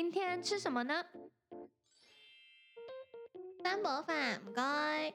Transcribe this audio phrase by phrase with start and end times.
[0.00, 1.04] 今天吃什么呢？
[3.62, 5.12] 三宝饭，唔该。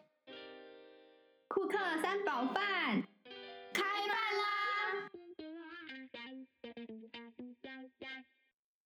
[1.48, 3.02] 库克三宝饭
[3.74, 5.10] 开饭啦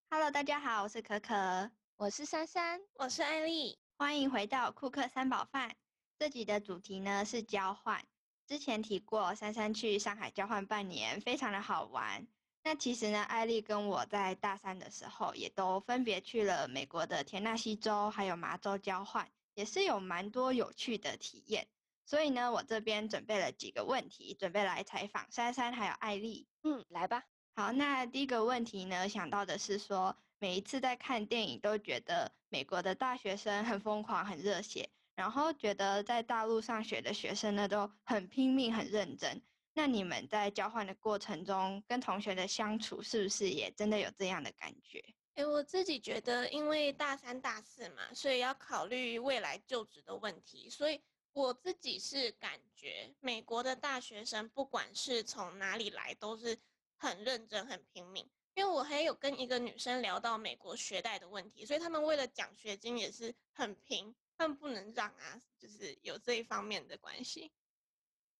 [0.09, 5.75] ！Hello，大家好，我是可可，我是珊珊，我是艾丽，欢迎回到库克三宝饭。
[6.17, 8.01] 这集的主题呢是交换。
[8.47, 12.25] 之前提过，珊珊去上海交换半年，非常的好玩。
[12.69, 21.67] 那其实呢，艾丽跟我在大三的时候，也都分别去了美国的田纳西州还有麻州交换，也是有蛮多有趣的体验。
[22.05, 26.45] 所以呢，我这边准备了几个问题，准备来采访珊珊还有艾丽。
[26.61, 27.23] 嗯，来吧。
[27.55, 39.41] 好，那第一个问题呢，想到的是说，每一次在看电影都觉得美国的大学生很疯狂、很热血，然后觉得在大陆上学的学生呢都很拼命、很认真。
[39.79, 45.01] 那你们在交换的过程中，跟同学的相处是不是也真的有这样的感觉？
[45.35, 56.59] 诶，我自己觉得，因为大三、大四嘛，所以要考虑未来就职的问题，所以我自己是感觉美国的大学生不管是从哪里来，都是
[56.97, 58.29] 很认真、很拼命。
[58.55, 67.53] 因为我还有跟一个女生聊到美国学贷的问题，所以他们为了奖学金也是很拼，他们不能让啊，就是有这一方面的关系。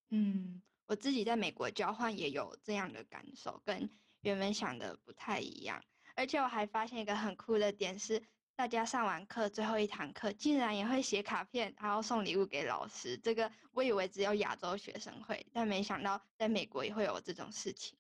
[0.10, 0.62] 嗯。
[0.90, 3.88] 我自己在美国交换也有这样的感受，跟
[4.22, 5.84] 原本想的不太一样。
[6.16, 8.24] 而且我还发现一个很酷的点是，
[8.56, 13.16] 大家上完课最后一堂课，竟然也会写卡片，然后送礼物给老师。
[13.20, 17.96] 这个我以为只有亚洲学生会，但没想到在美国也会有这种事情。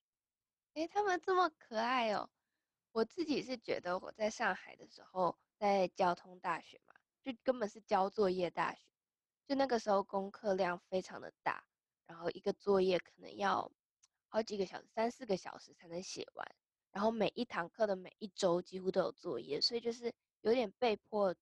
[0.73, 2.31] 诶，他们这么可爱哦！
[2.91, 8.79] 我自己是觉得我在上海的时候，在交通大学嘛，就根本是交作业大学，
[9.47, 11.68] 就那个时候功课量非常的大。
[12.09, 13.71] 然后一个作业可能要
[14.29, 16.55] 好几个小时，三四个小时才能写完。
[16.91, 21.35] 然后每一堂课的每一周几乎都有作业，所以就是有点被迫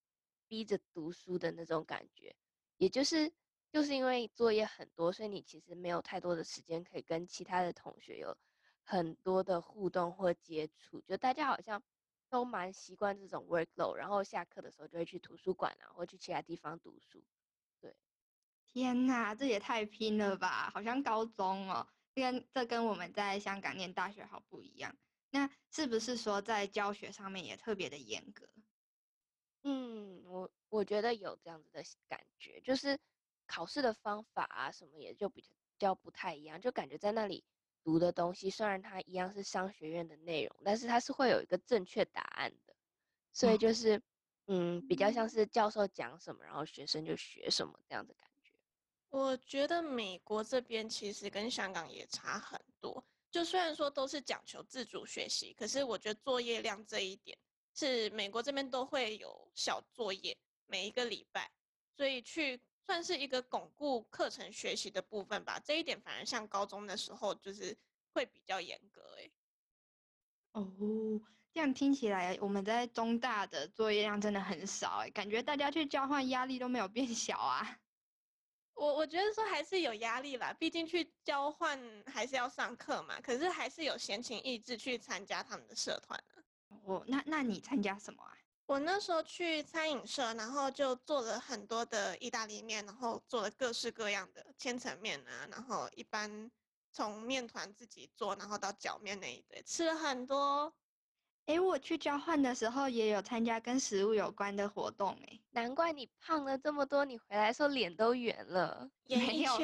[0.45, 2.35] 逼着读书的那种感觉。
[2.75, 3.31] 也就是
[3.71, 8.37] 就是因为作业很多，所以你其实没有太多的时间可以跟其他的同学有
[8.83, 11.01] 很多的互动或接触。
[11.07, 11.81] 就大家好像
[12.29, 17.23] 都蛮习惯这种 workload，然后下课的时候就会去图书馆啊，或去其他地方读书。
[18.73, 20.69] 天呐，这也太拼了吧！
[20.73, 24.95] 好像高中哦，这跟这跟我们在香港念大学好不一样。
[25.29, 28.47] 那是不是说在教学上面也特别的严格？
[29.63, 32.99] 嗯，我我觉得有这样子的感觉，就是
[33.47, 35.43] 考试的方法啊什么也就比
[35.77, 37.43] 较不太一样，就感觉在那里
[37.83, 42.75] 读的东西，虽然它一样是商学院的内容，但是它是会有一个正确答案的，
[43.33, 44.01] 所以就是
[44.45, 48.29] 嗯，比较像是教授讲什么，然后学生就学什么这样子感。
[49.09, 53.05] 我觉得美国这边其实跟香港也差很多。
[53.29, 57.37] 就虽然说都是讲求自主学习，可是我觉得作业量这一点
[57.73, 61.51] 是美国这边都会有小作业，每一个礼拜，
[61.95, 65.59] 所以去算是一个巩固课程学习的部分吧。
[65.59, 67.77] 这一点反而像高中的时候就是
[68.13, 69.31] 会比较严格诶。
[70.53, 70.65] 哦，
[71.53, 77.79] 这样听起来我们在中大的作业量真的很少诶，感觉大家去交换压力都没有变小啊。
[78.77, 83.19] 我我觉得说还是有压力啦，毕竟去交换还是要上课嘛。
[83.21, 86.43] 可是还是有闲情逸致去参加他们的社团呢。
[86.85, 88.37] 哦，那那你参加什么啊？
[88.67, 96.51] 我那时候去餐饮社，然后就做了很多的意大利面，然后做了各式各样的千层面啊，然后一般
[96.91, 100.73] 从面团自己做，然后到搅面那一堆，吃了很多。
[101.47, 108.91] 哎，我去交换的时候也有参加跟食物有关的活动，哎，难怪你胖了这么多，你回来时候脸都圆了。
[109.05, 109.57] 没有，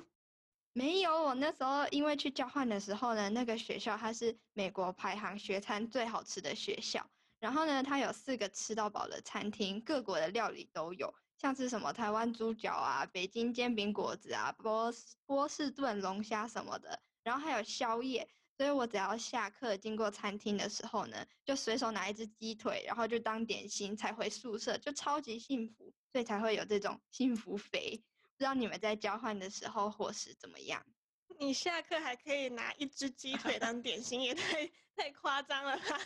[0.72, 1.22] 没有。
[1.24, 7.06] 我那时候因为去交换的时候呢，那个学校它是美国排行学餐最好吃的学校，
[7.38, 14.90] 然后呢，它有四个吃到饱的餐厅，各国的料理都有，像是什么台湾猪脚啊、北京煎饼果子啊、波
[15.26, 18.26] 波士顿龙虾什么的，然后还有宵夜。
[18.58, 28.02] 所以我只要下课经过餐厅的时候呢，就随手拿一只鸡腿，然后就当点心，才回宿舍，就超级幸福，所以才会有这种幸福肥。
[28.32, 30.84] 不知道你们在交换的时候伙食怎么样？
[31.38, 36.00] 你下课还可以拿一只鸡腿当点心，也太太夸张了吧？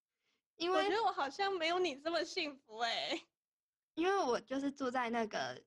[0.56, 3.20] 因为我觉得我好像没有你这么幸福哎，
[3.92, 5.62] 因为我就是住在那个。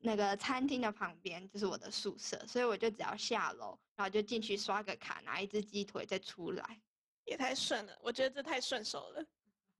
[0.00, 6.80] 那个餐厅的旁边就是我的宿舍，所以我就只要下楼，然后就进去刷个卡，拿一只鸡腿再出来，
[7.24, 7.98] 也太顺了。
[8.00, 9.26] 我觉得这太顺手了。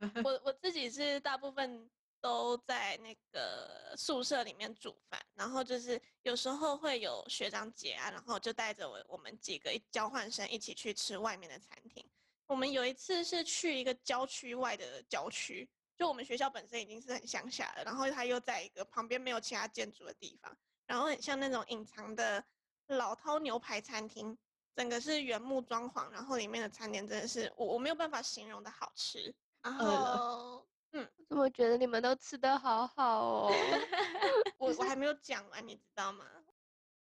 [0.25, 1.89] 我我自己是大部分
[2.21, 12.05] 都在那个宿舍里面煮饭，然后就是有时候会有学长姐啊，然后就带着我我们几个交换生一起去吃外面的餐厅。
[12.47, 15.69] 我们有一次是去一个郊区外的郊区，
[16.03, 20.53] 就我们学校本身已经是很乡下了，然后它又在一个旁边没有其他建筑的地方，
[20.85, 22.45] 然后很像那种隐藏的
[22.89, 24.37] 老饕牛排餐厅，
[24.75, 29.33] 整个是原木装潢，然后里面的餐点真的是我我没有办法形容的好吃。
[29.63, 33.53] 然后，嗯，我怎么觉得你们都吃的好好哦？
[34.59, 36.27] 我我还没有讲完，你知道吗？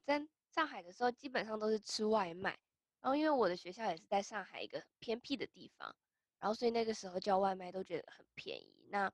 [0.06, 2.58] 在上海的时候，基本上都是吃外卖。
[3.02, 5.94] 然后因为我的学校也是在上海一个偏僻的地方，
[6.46, 8.86] 然后所以那个时候叫外卖都觉得很便宜。
[8.88, 9.12] 那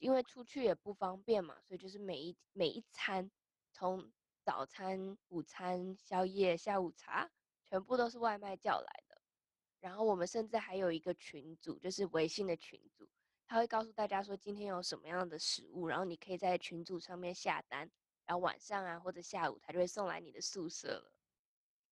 [0.00, 3.30] 因为出去也不方便嘛，所以就是每一每一餐，
[3.70, 4.10] 从
[4.42, 7.30] 早餐、午餐、宵夜、下午茶，
[7.64, 9.22] 全部都是外卖叫来的。
[9.78, 13.08] 然后我们甚至还有一个群组，就是微信的群组，
[13.46, 17.88] 他会告诉大家说今天有什么样的食物，然后你可以在群组上面下单，
[18.26, 21.12] 然后晚上啊或者下午他就会送来你的宿舍了。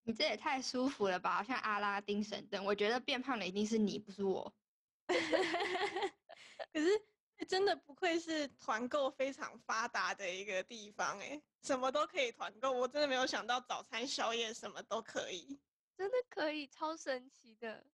[0.07, 2.65] 你这也太舒服了吧，好像阿拉丁神灯。
[2.65, 4.55] 我觉得变胖的一定是你，不是我。
[5.09, 7.05] 可是
[7.49, 12.71] 真的不愧是团购非常发达的一个地方哎，什么都可以团购。
[12.71, 15.59] 我真的没有想到早餐、宵夜什么都可以。
[15.97, 17.85] 真的可以，超神奇的。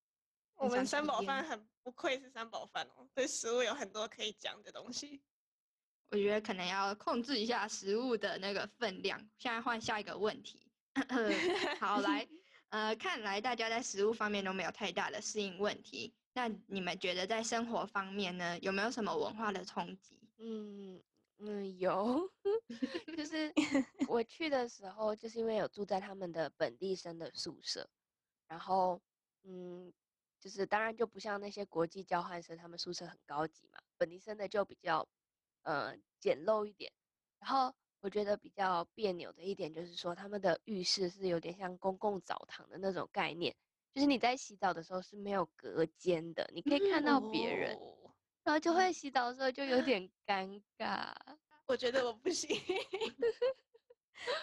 [0.57, 5.23] 我们三宝饭很不愧是三宝饭哦，对食物有很多可以讲的东西。
[6.11, 9.19] 我觉得可能要控制一下食物的那个分量。
[9.39, 10.71] 现在换下一个问题。
[11.81, 12.27] 好，来，
[12.71, 16.15] 呃，看来大家在食物方面都没有太大的适应问题。
[16.35, 20.19] 那你们觉得在生活方面呢，有没有什么文化的冲击？
[20.39, 21.03] 嗯
[21.39, 22.31] 嗯，有，
[23.17, 23.53] 就是
[24.09, 27.89] 我去的时候，就是因为有住在他们的本地生的宿舍，
[28.49, 29.01] 然后
[29.43, 29.93] 嗯，
[30.41, 35.07] 就是当然就不像那些国际交换生，他们宿舍很高级嘛，本地生的就比较
[35.63, 36.93] 呃简陋一点。
[37.41, 43.55] 然后我觉得比较别扭的一点就是说，他们的浴室是有点像公共澡堂的那种概念，
[43.93, 48.13] 就是你在洗澡的时候是没有隔间的，你可以看到别人，哦
[48.43, 51.15] 然后就会洗澡的时候就有点尴尬。
[51.67, 52.51] 我觉得我不行。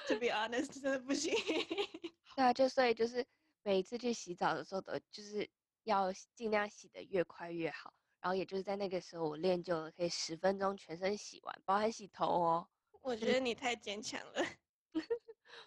[0.08, 1.34] To be honest，真的不行。
[2.36, 3.26] 对啊，就所以就是
[3.62, 5.50] 每一次去洗澡的时候都就是
[5.84, 7.94] 要尽量洗得越快越好。
[8.22, 12.70] 然后也就是在那个时候，我练就了可以十分钟全身洗完，包含洗头哦，
[13.02, 14.46] 我觉得你太坚强了。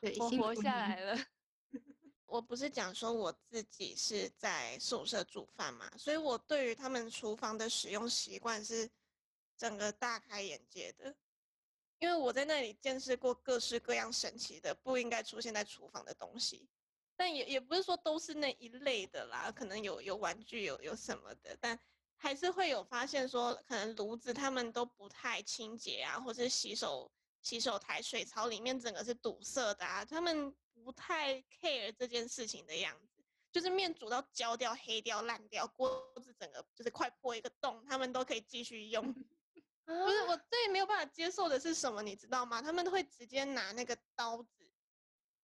[0.19, 1.19] 我活下来了。
[2.26, 8.90] 我不是讲说我自己是在宿舍煮饭嘛，所以我对于他们厨房的使用习惯是
[9.56, 11.14] 整个大开眼界的。
[11.99, 16.69] 因为我在那里见识过各式各样神奇的不应该出现在厨房的东西，
[17.14, 21.78] 但也也不是说都是那一类的啦，可能有有玩具有有什么的，但
[22.17, 39.12] 还是会有发现说，可能炉子他们都不太清洁啊，或者是洗手洗手台水槽里面整个是堵塞的啊，他们不太 care 这件事情的样子，就是面煮到焦掉、黑掉、烂掉，锅子整个就是快破一个洞，他们都可以继续用。
[39.84, 42.62] 不是啊我最没有办法接受的是什么，你知道吗？
[42.62, 44.70] 他们都会直接拿那个刀子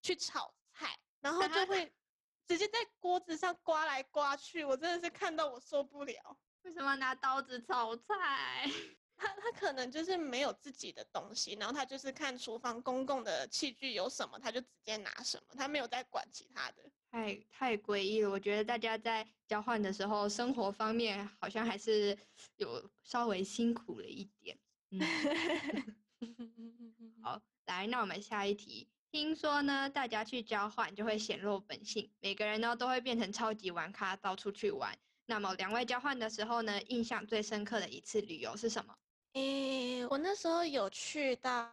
[0.00, 1.92] 去炒菜，然后就会
[2.46, 6.38] 直接在锅子上刮来刮去，我真的是看到我受不了。
[6.62, 8.70] 为什么拿刀子炒菜？
[9.18, 16.90] 他他可能就是没有自己的东西，然后他就是看厨房公共的器具有什么，他就直接拿什么，他没有在管其他的。
[17.10, 18.30] 太太诡异了！
[18.30, 22.16] 我觉得大家在交换的时候，生活方面好像还是
[22.56, 24.58] 有稍微辛苦了一点。
[24.90, 25.00] 嗯，
[27.24, 28.88] 好，来，那我们下一题。
[29.10, 34.98] 听说呢，大家去交换就会显露本性，每个人呢都会变成超级玩咖，到处去玩。
[35.24, 38.94] 那么两位交换的时候呢，印象最深刻的一次旅游是什么？
[39.38, 41.72] 诶，我那时候有去到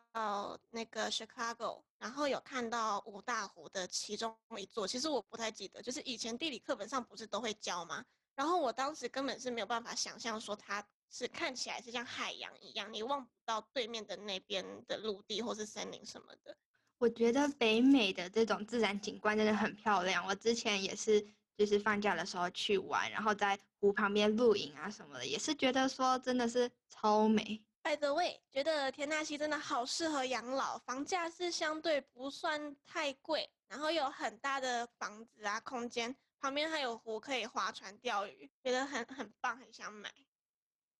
[0.70, 8.06] 那个 Chicago，然后有看到五大湖的其中一座，其实我不太记得，就是以前地理课本上不是都会教吗？
[8.36, 16.56] 然后我当时根本是没有办法想象说它是看起来是像海洋一样，你望不到对面的那边的陆地或是森林什么的。
[17.00, 20.24] 我觉得北美的这种自然景观真的很漂亮。
[20.28, 21.26] 我之前也是，
[21.58, 27.64] 就是放假的时候去玩，然后在湖旁边露营啊什么的，也是觉得说真的是超美。
[27.84, 40.12] By the way，觉得田纳西真的好适合养老，房价是相对不算太贵，然后有很大的房子啊空间，旁边还有湖可以划船钓鱼，觉得很很棒，很想买。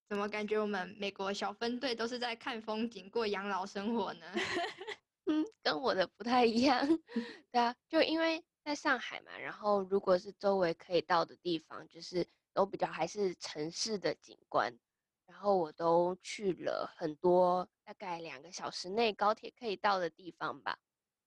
[0.08, 4.26] 怎么感觉我们美国小分队都是在看风景、过养老生活呢？
[5.26, 6.86] 嗯，跟我的不太一样。
[7.50, 12.24] 对啊，就因为在上海嘛，然后如果是周围可以到的地方，就是
[12.55, 14.77] 都比较还是城市的景观，
[15.25, 20.77] 然后我都去了很多，大概两个小时内高铁可以到的地方吧。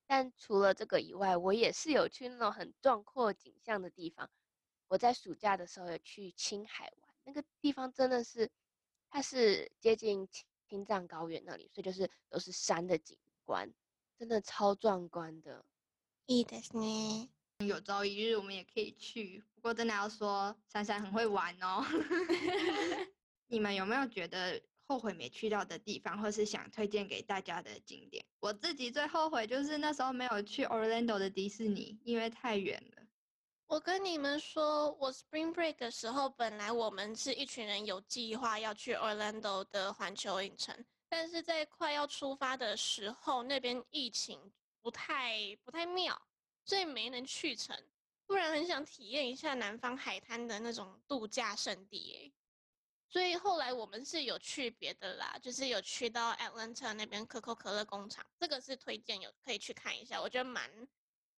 [0.06, 4.30] 但除了这个以外，我也是有去那种很壮阔景象的地方，
[4.88, 8.50] 我在暑假的时候有去青海玩，那个地方真的是，
[9.08, 13.72] 它是接近青青藏高原那里，所以就是都是山的景观，
[14.18, 15.64] 真的超壮观的。
[16.26, 17.28] いいですね。
[17.65, 21.85] 有朝一日我们也可以去，不过真的要说珊珊很会玩哦。
[23.47, 28.25] 你们有没有觉得后悔没去到的地方，或是想推荐给大家的景点？
[28.39, 33.03] 我自己最后悔就是那时候没有去 Orlando 的迪士尼，因为太远了。
[33.67, 44.39] 我跟你们说，我 Spring Break 的时候，本来我们是一群人有计划要去 Orlando 的环球影城，但是在快要出发的时候，那边疫情
[44.81, 46.19] 不太不太妙。
[46.69, 47.75] 所以没能去成，
[48.27, 52.33] 不然很想体验一下南方海滩的那种度假胜地诶。
[53.07, 60.69] 所以后来我们是有去别的啦，就是有去到 Atlanta 那边可口可乐工厂，这个是推荐有可以去看一下，我觉得蛮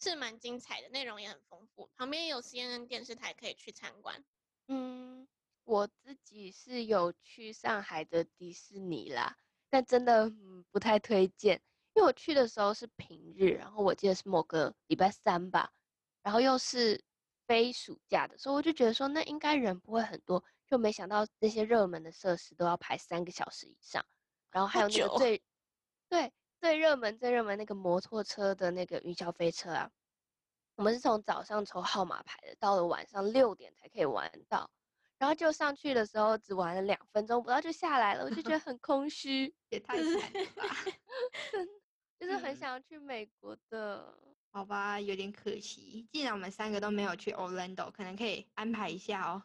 [0.01, 4.25] 是蛮精彩的，内容也很丰富，旁边有 CNN 电视台可以去参观。
[4.67, 5.29] 嗯，
[5.63, 10.29] 我自己是有去上海的迪士尼啦，但真的
[10.73, 11.63] 不太推荐。
[11.95, 15.71] 因为我去的时候是平日，然后我记得是某个礼拜三吧，
[16.23, 17.03] 然后又是
[17.47, 24.05] 非暑假的，所以我就觉得说那应该人不会很多，就没想到那些热门的设施都要排三个小时以上，
[24.53, 25.43] 然后还有那个最
[26.09, 29.91] 对最热门最热门那个摩托车的那个云霄飞车啊，
[30.77, 34.71] 我们是从早上抽号码牌的，到了晚上六点才可以玩到，
[35.19, 40.65] 然后就上去的时候只玩了两分钟不到就下来了，我就觉得 很空虚，也太惨了吧。
[42.21, 44.15] 就是很想要去美国的，
[44.53, 46.07] 好吧，有点可惜。
[46.12, 49.43] 既然我们三个都没有去 Orlando，可能可以安排一下哦，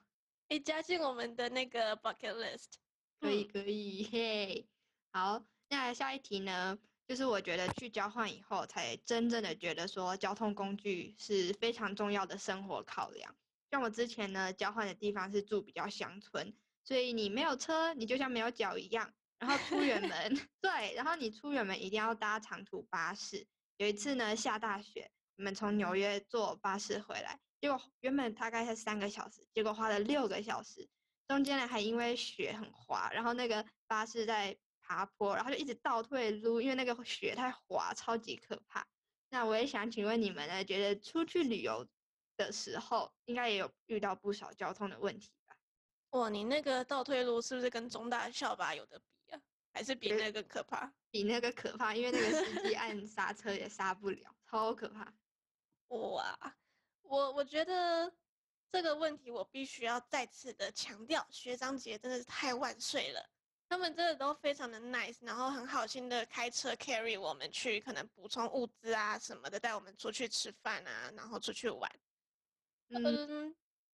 [0.49, 2.73] 可以加进我们的那个 bucket list。
[3.21, 4.67] 可以，可以，嘿。
[5.13, 6.77] 好，那下一题呢？
[7.07, 13.33] 就是我觉得去交换以后，才真正的觉得说交通工具是非常重要的生活考量。
[13.71, 16.53] 像我之前呢，交换的地方是住比较乡村，
[16.83, 19.13] 所以你没有车，你就像没有脚一样。
[19.39, 20.09] 然后出远门，
[20.61, 23.45] 对，然后你出远门一定要搭长途巴士。
[23.77, 30.87] 有一次呢，下大雪，我们从纽约坐巴士回来，结果原本大概是三个小时，结果花了六个小时，
[31.27, 38.87] 中间呢还因为雪很滑，然后那个巴士在爬坡，然后就一直倒退路，因为那个雪太滑，超级可怕。
[39.29, 41.85] 那我也想请问你们呢，觉得出去旅游
[42.37, 45.57] 的时候，应该也有遇到不少交通的问题吧？
[46.11, 49.01] 哇，你那个倒退路是不是跟中大校巴有的？
[49.75, 55.13] 还是比那个可怕，比那个可怕，因为那个司机 按刹车也刹不了，超可怕。
[55.89, 56.55] 哇，
[57.01, 58.09] 我我觉得
[58.71, 63.29] 这个问题我必须要再次的强调，学长姐真的是太万岁了，
[63.67, 71.91] 他们真的都非常的 nice，然后很好心的开车 carry 我们去，可能补充物资啊什么的，带我们出去吃饭啊，然后出去玩。
[72.87, 73.53] 嗯，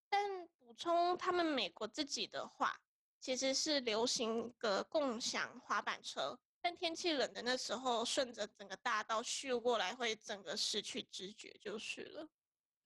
[0.09, 2.79] 但补充他们美国自己的话。
[3.21, 12.27] 其实是流行个共享滑板车，但天气冷的那时候，顺着整个大道咻过来，会整个失去知觉就是了。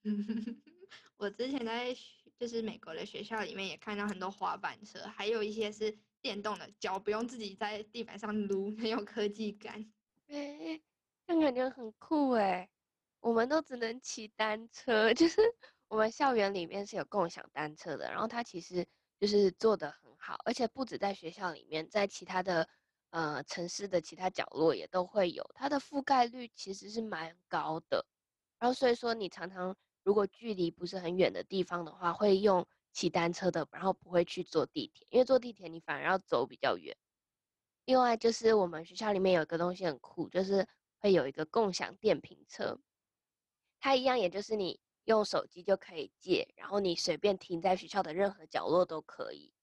[1.15, 1.96] 我之前在
[2.38, 9.89] 就是美国的学校里面也看到很多滑板车，还有一些是电动的，脚不用自己在地板上撸，很有科技感。
[10.27, 10.82] 哎，
[11.27, 12.70] 那感觉很酷哎！
[13.22, 15.42] 我们都只能骑单车， 就是
[15.88, 18.86] 我们校园里面是有共享单车的，然后它其实
[19.18, 19.96] 就是做的。
[20.27, 22.67] 好，而且不止在学校里面，在其他的
[23.12, 28.03] 呃城市的其他角落也都会有，它的覆盖率其实是蛮高的。
[28.58, 36.98] 然后所以说，你常常如果距离不是很远的地方的话，会用骑单车的，然后不会去坐地铁，因为坐地铁你反而要走比较远。
[37.86, 40.67] 另外就是我们学校里面有一个东西很酷，就是
[40.98, 42.79] 会有一个共享电瓶车，
[43.79, 49.53] 它一样也就是你用手机就可以借，然后你随便停在学校的任何角落都可以。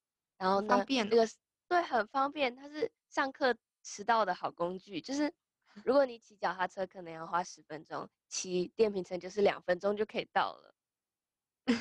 [0.43, 1.29] 然后呢，那个
[1.69, 5.01] 对，很方便，它是上课迟到的好工具。
[5.01, 5.33] 就是
[5.85, 10.75] 如果你骑脚踏车，可能要花十分钟，骑电瓶车就是两分钟就可以到了。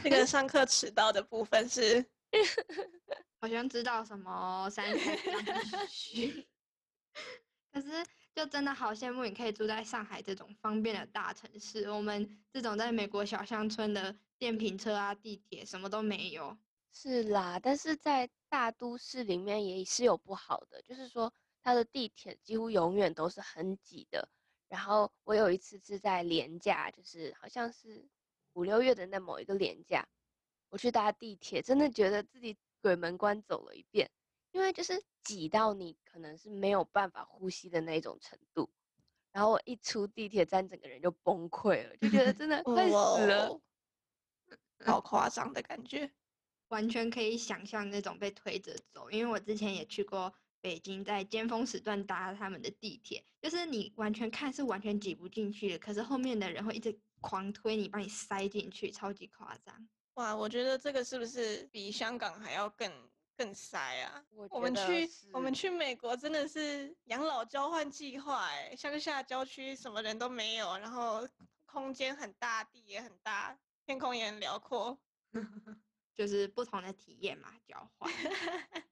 [0.03, 2.05] 那个上课 迟到的部分是，
[3.41, 5.17] 好像知道什么三台
[5.89, 6.47] 需。
[7.73, 7.87] 可是
[8.35, 16.55] 就真的好羡慕你可以住在上海这种方便的大城市，我们这种在美国小乡村的电瓶车啊、地铁什么都没有。
[16.93, 21.33] 是啦，但是在大都市里面也是有不好的，就是说
[21.63, 24.29] 它的地铁几乎永远都是很挤的。
[24.67, 28.07] 然后我有一次是在廉价，就是好像是
[28.53, 30.07] 五六月的那某一个廉价，
[30.69, 34.09] 我去搭地铁，真的觉得自己鬼门关走了一遍，
[34.51, 38.69] 因为就是挤到你可能是没有办法呼吸的那种程度。
[39.31, 43.61] 然后我一出地铁站，整个人就崩溃了，就觉得真的 快死了。
[44.85, 46.11] 好夸张的感觉。
[46.71, 59.89] 完全可以想象那种被推着走，因为我之前也去过北京，在尖峰时段搭他们的地铁，就是你完全看是完全挤不进去的，可是后面的人会一直狂推你，把你塞进去，超级夸张。
[60.13, 62.89] 哇，我觉得这个是不是比香港还要更
[63.35, 64.23] 更塞啊？
[64.29, 71.27] 我我们去我们去美国真的是养老交换计划，哎，乡下郊区什么人都没有，然后
[71.65, 74.97] 空间很大，地也很大，天空也很辽阔。
[76.15, 78.11] 就是不同的体验嘛，交换。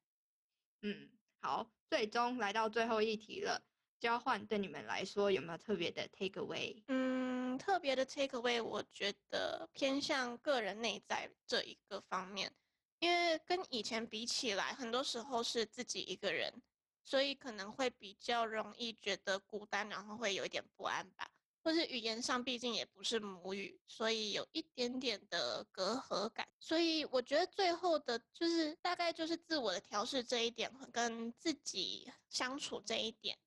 [0.81, 1.09] 嗯，
[1.41, 3.65] 好，最终来到最后一题了。
[3.99, 6.81] 交换对你们来说有没有特别的 take away？
[6.87, 12.55] 嗯，特别的 take away，我觉得偏向个人内在这一个方面，
[12.99, 16.61] 因为跟以前比起来，很多时候是自己一个人，
[17.03, 21.29] 所以可能会比较容易觉得孤单，然后会有一点不安吧。
[21.61, 26.47] 或是语言上毕竟也不是母语，所以有一点点的隔阂感。
[26.59, 33.37] 所以我觉得最后的就是大概就是自我的调试这一点跟自己相处这一点，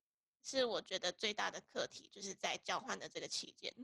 [0.42, 3.74] 是我觉得最大的课题，就是在交换的这个期间。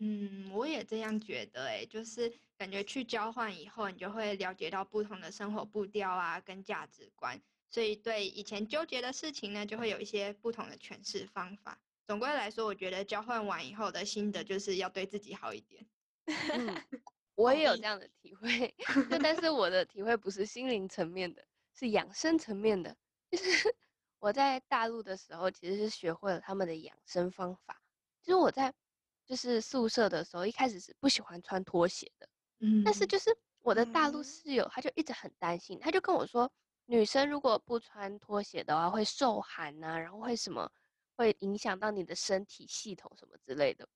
[0.00, 11.80] 嗯，我也这样觉得，诶，就是感觉去交换以后，你就会了解到不同的生活步调啊，跟价值观，所以对以前纠结的事情呢，就会有一些不同的诠释方法。
[12.08, 15.86] 总归来说，我觉得交换完以后的心得就是要对自己好一点。
[16.24, 16.66] 嗯，
[17.36, 18.74] 我也有这样的体会，
[19.10, 22.96] 就但是我的体会不是心灵层面的，是养生层面的。
[23.30, 23.44] 就是
[24.20, 27.78] 我在大陆的时候，其实是学会了他们的养生方法。
[28.22, 28.72] 就是我在
[29.26, 32.26] 就是宿舍的时候，一开始是不喜欢穿拖鞋的，
[32.60, 36.50] 嗯但是就是我的大陆嗯室友，他就一直很担心，他就跟我说，
[36.86, 40.72] 女生如果不穿拖鞋的话，会受寒呐、然后会什么，
[41.18, 43.86] 会影响到你的身体系统什么之类的。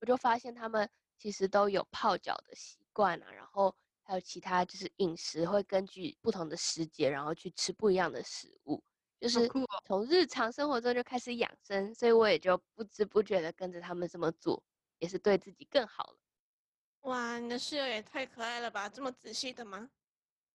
[0.00, 8.80] 我就发现他们其实都有泡脚的习惯啊，然后还有其他就是饮食会根据不同的时节，然后去吃不一样的食物，
[9.20, 9.50] 就是
[9.84, 14.62] 从日常生活中就开始养生，所以我也就不知不觉的跟着他们这么做，
[15.00, 16.18] 也是对自己更好了。
[17.00, 18.88] 哇，你的室友也太可爱了吧！
[18.88, 19.90] 这么仔细的吗？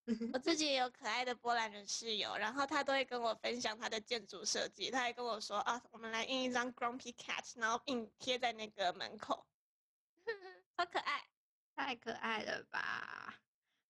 [0.34, 4.90] 我自己也有可爱的波兰人室友，然后他都会跟我分享他的建筑设计。
[4.90, 9.46] 他还跟我说啊，我们来印一张 Grumpy Cat，然后印贴在那个门口，
[10.76, 11.22] 好可爱。
[11.74, 13.40] 太可爱了吧！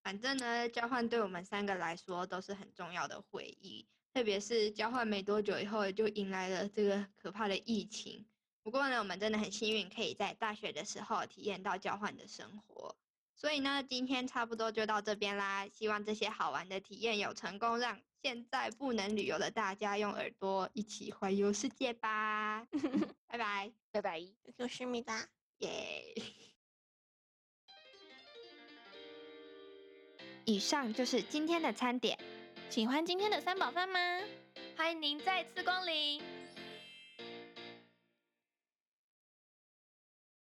[0.03, 8.27] 反正呢，交换对我们三个来说都是很重要的回忆，特别是交换没多久以后就迎来了这个可怕的疫情。
[8.63, 12.97] 不过呢，我们真的很幸运，可以在大学的时候体验到交换的生活。
[13.37, 15.67] 所以呢，今天差不多就到这边啦。
[15.69, 22.67] 希望这些好玩的体验有成功，让现在不能旅游的大家用耳朵一起环游世界吧。
[23.27, 24.21] 拜拜，拜拜。
[24.57, 25.29] 有思密达。
[25.59, 26.15] 耶、
[30.45, 32.19] 以上就是今天的餐点。
[32.71, 33.99] 喜欢今天的三宝饭吗？
[34.77, 36.34] 欢迎您再次光临。